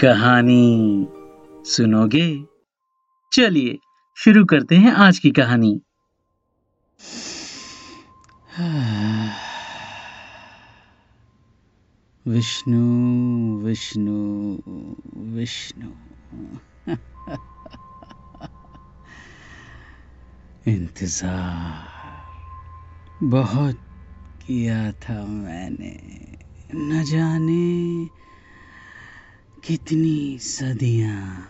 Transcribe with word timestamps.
कहानी 0.00 1.08
सुनोगे? 1.64 2.44
चलिए, 3.32 3.78
शुरू 4.16 4.44
करते 4.44 4.76
हैं 4.76 4.92
आज 4.92 5.18
की 5.18 5.30
कहानी। 5.30 5.80
विष्णु 12.26 13.58
विष्णु 13.58 14.58
विष्णु। 15.16 15.88
इंतज़ार 20.68 21.88
बहुत 23.22 23.78
किया 24.46 24.92
था 24.92 25.26
मैंने। 25.26 26.18
न 26.74 27.04
जाने 27.04 27.87
कितनी 29.68 30.38
सदियाँ। 30.38 31.48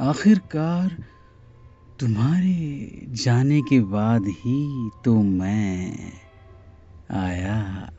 आखिरकार 0.00 1.04
तुम्हारे 2.00 2.90
जाने 3.08 3.62
के 3.62 3.80
बाद 3.80 4.24
ही 4.26 4.90
तो 5.04 5.22
मैं 5.22 6.12
आया। 7.10 7.90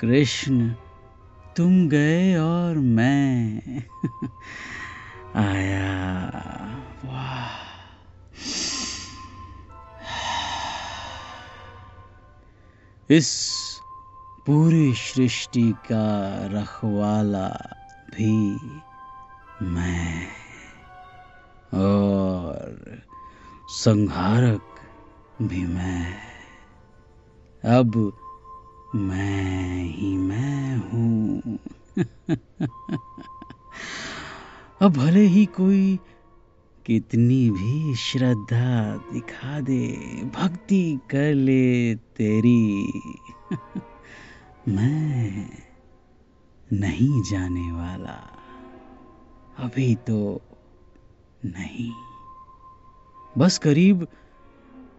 कृष्ण, 0.00 0.74
तुम 1.56 1.88
गए 1.88 2.36
और 2.36 2.78
मैं 2.78 3.62
आया। 5.36 6.00
वाह। 7.04 7.48
इस 13.10 13.61
पूरी 14.46 14.94
सृष्टि 14.94 15.72
का 15.72 16.28
रखवाला 16.46 17.48
भी 18.16 18.56
मैं 19.62 20.26
और 21.74 23.02
संहारक 23.68 24.62
भी 25.42 25.66
मैं। 25.66 26.14
अब 27.64 28.12
मैं 28.94 29.84
ही 29.84 30.16
मैं 30.16 30.76
हूँ। 30.76 31.58
अब 34.82 34.92
भले 34.92 35.20
ही 35.20 35.46
कोई 35.46 35.98
कितनी 36.86 37.50
भी 37.50 37.94
श्रद्धा 37.94 38.96
दिखा 39.12 39.60
दे, 39.60 39.88
भक्ति 40.36 41.00
कर 41.10 41.34
ले 41.34 41.94
तेरी। 41.94 42.92
मैं 44.68 45.50
नहीं 46.72 47.22
जाने 47.22 47.72
वाला। 47.72 48.38
अभी 49.58 49.94
तो 49.94 50.42
नहीं। 51.44 51.92
बस 53.38 53.58
करीब 53.58 54.06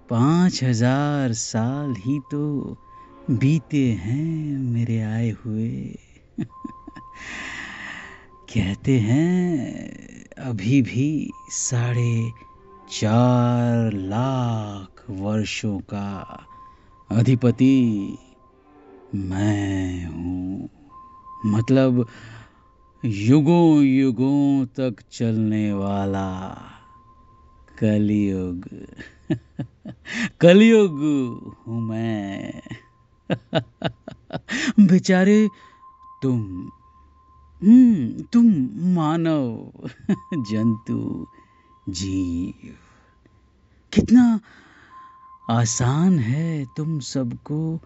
पाँच 0.09 0.63
हज़ार 0.63 1.33
साल 1.33 1.95
ही 1.97 2.19
तो 2.19 2.77
बीते 3.29 3.91
हैं 3.91 4.57
मेरे 4.59 5.01
आए 5.01 5.29
हुए। 5.29 5.95
कहते 8.53 8.99
हैं 8.99 9.75
अभी 10.37 10.81
भी 10.81 11.31
साढ़े 11.49 12.31
चार 12.91 13.91
लाख 13.93 15.05
वर्षों 15.09 15.79
का 15.79 16.45
अधिपति 17.11 18.17
मैं 19.15 20.05
हूँ। 20.05 20.69
मतलब 21.45 22.07
युगों 23.05 23.83
युगों 23.83 24.65
तक 24.65 24.95
चलने 25.11 25.73
वाला 25.73 26.57
कलयुग। 27.79 28.87
कलयुग 30.41 30.99
हूँ 31.67 31.81
मैं। 31.81 32.61
बेचारे 34.87 35.49
तुम 36.21 36.71
हम्म 37.63 38.21
तुम 38.33 38.45
मानव, 38.95 39.71
जंतु, 40.43 41.27
जीव। 41.89 42.75
कितना 43.93 44.39
आसान 45.49 46.19
है 46.19 46.65
तुम 46.77 46.99
सबको 46.99 47.79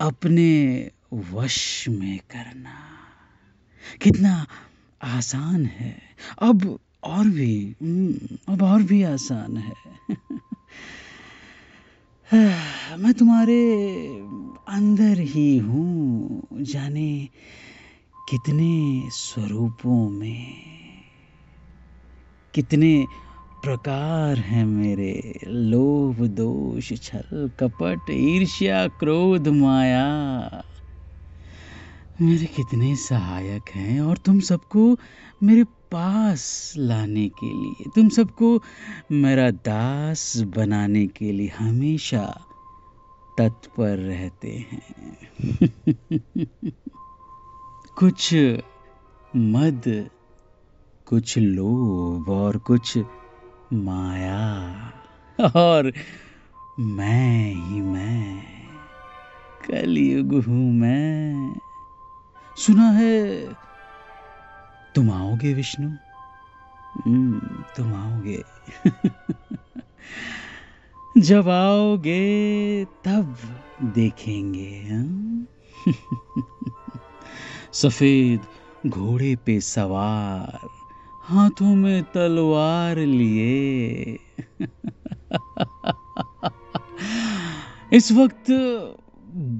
अपने 0.00 0.90
वश 1.12 1.88
में 1.88 2.18
करना। 2.18 2.78
कितना 4.02 4.46
आसान 5.02 5.66
है। 5.66 6.02
अब 6.42 6.78
और 7.04 7.24
भी 7.24 7.76
हम्म, 7.82 8.52
अब 8.52 8.62
और 8.62 8.82
भी 8.82 9.02
आसान 9.02 9.56
है। 9.56 9.72
मैं 12.96 13.14
तुम्हारे 13.14 13.76
अंदर 14.68 15.18
ही 15.18 15.58
हूँ 15.58 16.42
जाने 16.52 17.28
कितने 18.28 19.02
स्वरूपों 19.10 20.10
में 20.10 20.46
कितने 22.54 23.06
प्रकार 23.62 24.36
हैं 24.36 24.64
मेरे। 24.66 25.40
लोभ, 25.46 26.26
दोष, 26.26 26.92
छल, 27.02 27.50
कपट, 27.60 28.10
ईर्ष्या, 28.10 28.86
क्रोध, 28.86 29.48
माया। 29.48 30.62
मेरे 32.22 32.46
कितने 32.46 32.96
सहायक 32.96 33.62
हैं 33.74 34.00
और 34.00 34.16
तुम 34.16 34.40
सबको 34.40 34.98
मेरे 35.42 35.64
पास 35.64 36.74
लाने 36.76 37.28
के 37.28 37.62
लिए, 37.62 37.90
तुम 37.94 38.08
सबको 38.08 38.62
मेरा 39.12 39.50
दास 39.50 40.36
बनाने 40.36 41.06
के 41.06 41.32
लिए 41.32 41.48
हमेशा 41.48 42.40
तत्पर 43.38 43.96
रहते 43.96 44.66
हैं। 44.72 45.28
कुछ 47.98 48.34
मद, 49.36 50.10
कुछ 51.06 51.38
लोभ 51.38 52.28
और 52.28 52.56
कुछ 52.56 52.98
माया। 53.72 54.92
और 55.56 55.92
मैं 56.80 57.54
ही 57.54 57.80
मैं 57.80 58.42
कलयुग 59.66 60.44
हूँ 60.44 60.72
मैं। 60.72 61.54
सुना 62.56 62.82
है 62.82 63.54
तुम 64.94 65.10
आओगे 65.10 65.54
विष्णु? 65.54 65.90
हम्म, 67.06 67.64
तुम 67.76 67.94
आओगे। 67.94 68.42
जब 71.18 71.48
आओगे 71.48 72.84
तब 72.84 73.36
देखेंगे 73.82 74.86
हाँ? 74.90 75.46
सफ़ेद 77.72 78.40
घोड़े 78.86 79.36
पे 79.36 79.60
सवार 79.60 80.79
हाथों 81.22 81.74
में 81.74 82.02
तलवार 82.02 82.98
लिए। 82.98 84.18
इस 87.92 88.12
वक्त 88.12 88.50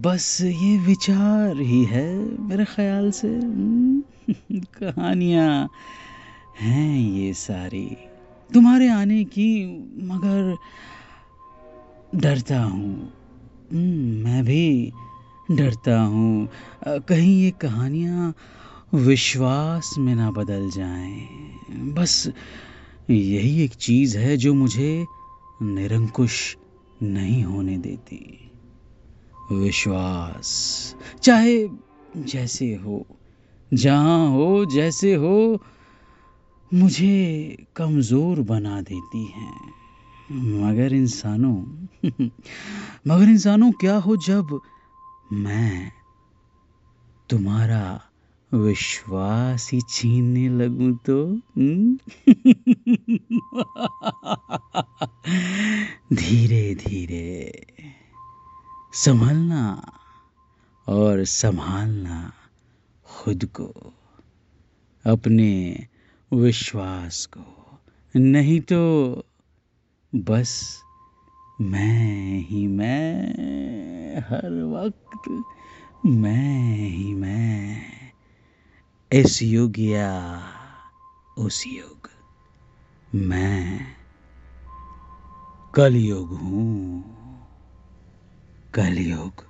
बस 0.05 0.39
ये 0.41 0.79
विचार 0.79 1.57
ही 1.57 1.85
है 1.85 2.41
मेरे 2.41 2.65
ख्याल 2.65 3.11
से। 3.11 3.29
हम्म, 3.29 4.61
कहानियाँ 4.61 5.69
हैं 6.61 6.97
ये 6.97 7.35
सारी। 7.35 7.97
तुम्हारे 8.55 8.89
आने 8.89 9.25
की 9.25 9.67
मगर 10.03 10.57
डरता 12.15 12.63
हूँ। 12.63 13.13
हम्म, 13.73 14.25
मैं 14.25 14.45
भी 14.45 14.93
डरता 15.51 16.01
हूँ। 16.01 16.49
कहीं 16.89 17.43
ये 17.43 17.51
कहानियाँ 17.51 18.35
विश्वास 18.95 19.95
में 19.99 20.15
ना 20.15 20.31
बदल 20.31 20.71
जाएँ। 20.71 21.40
बस 21.71 22.33
यही 23.11 23.65
एक 23.65 23.75
चीज़ 23.75 24.19
है 24.19 24.37
जो 24.37 24.55
मुझे 24.55 25.07
निरंकुश 25.63 26.57
नहीं 27.03 27.45
होने 27.45 27.79
देती। 27.79 28.51
विश्वास। 29.53 30.95
चाहे 31.23 31.69
जैसे 32.17 32.75
हो, 32.75 33.07
जहाँ 33.75 34.31
हो, 34.31 34.65
जैसे 34.65 35.15
हो, 35.15 35.63
मुझे 36.75 37.57
कमज़ोर 37.77 38.41
बना 38.41 38.81
देती 38.81 39.27
हैं। 39.27 39.73
मगर 40.33 40.93
इंसानों 40.93 41.57
मगर 43.07 43.29
इंसानों, 43.29 43.73
क्या 43.73 43.97
हो 43.97 44.17
जब 44.17 44.61
मैं 45.33 45.93
तुम्हारा 47.31 48.10
विश्वास 48.55 49.71
ही 49.73 49.81
छीनने 49.89 50.49
लगूं 50.49 50.95
तो 50.95 51.27
हम्म? 51.59 51.99
धीरे 56.13 56.75
धीरे 56.75 57.67
संभलना 58.95 59.93
और 60.89 61.25
संभालना 61.25 62.33
खुद 63.07 63.45
को, 63.45 63.93
अपने 65.05 65.87
विश्वास 66.33 67.29
को 67.37 67.81
नहीं 68.17 68.61
तो 68.61 68.83
बस 70.15 70.83
मैं 71.61 72.41
ही, 72.41 72.67
मैं 72.67 74.21
हर 74.21 74.63
वक्त 74.63 75.45
मैं 76.07 76.89
ही, 76.89 77.15
मैं 77.15 78.00
इस 79.13 79.43
युग 79.43 79.79
या 79.79 80.43
उस 81.39 81.65
युग। 81.67 82.09
मैं 83.15 83.87
कलयुग 85.75 86.29
हूँ 86.29 87.05
कलयुग। 88.75 89.50